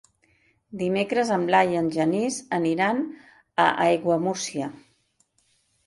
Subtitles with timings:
[0.79, 3.05] Dimecres en Blai i en Genís aniran
[3.69, 4.77] a Aiguamúrcia.